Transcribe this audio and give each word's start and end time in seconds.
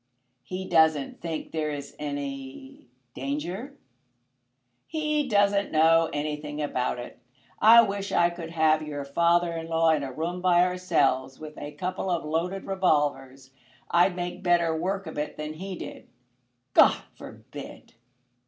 "He 0.41 0.67
doesn't 0.67 1.21
think 1.21 1.51
there 1.51 1.69
is 1.69 1.95
any 1.99 2.87
danger?" 3.13 3.77
"He 4.87 5.29
doesn't 5.29 5.71
know 5.71 6.09
anything 6.11 6.59
about 6.59 6.97
it. 6.97 7.19
I 7.59 7.83
wish 7.83 8.11
I 8.11 8.31
could 8.31 8.49
have 8.49 8.81
your 8.81 9.05
father 9.05 9.51
in 9.53 9.67
law 9.67 9.91
in 9.91 10.01
a 10.01 10.11
room 10.11 10.41
by 10.41 10.63
ourselves, 10.63 11.39
with 11.39 11.55
a 11.59 11.73
couple 11.73 12.09
of 12.09 12.25
loaded 12.25 12.65
revolvers. 12.65 13.51
I'd 13.91 14.15
make 14.15 14.41
better 14.41 14.75
work 14.75 15.05
of 15.05 15.19
it 15.19 15.37
than 15.37 15.53
he 15.53 15.75
did." 15.75 16.07
"God 16.73 16.97
forbid!" 17.13 17.93